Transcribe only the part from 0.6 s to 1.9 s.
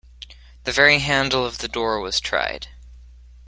The very handle of the